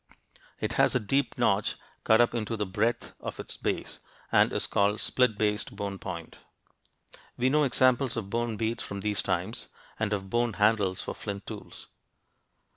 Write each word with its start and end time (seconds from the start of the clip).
It 0.59 0.73
has 0.81 0.95
a 0.95 0.99
deep 0.99 1.37
notch 1.37 1.75
cut 2.05 2.19
up 2.19 2.33
into 2.33 2.57
the 2.57 2.65
breadth 2.65 3.13
of 3.19 3.39
its 3.39 3.55
base, 3.55 3.99
and 4.31 4.51
is 4.51 4.65
called 4.65 4.95
a 4.95 4.97
"split 4.97 5.37
based 5.37 5.75
bone 5.75 5.99
point" 5.99 6.31
(p. 6.31 6.39
82). 7.19 7.21
We 7.37 7.49
know 7.49 7.63
examples 7.65 8.17
of 8.17 8.31
bone 8.31 8.57
beads 8.57 8.81
from 8.81 9.01
these 9.01 9.21
times, 9.21 9.67
and 9.99 10.11
of 10.11 10.27
bone 10.31 10.53
handles 10.53 11.03
for 11.03 11.13
flint 11.13 11.45
tools. 11.45 11.87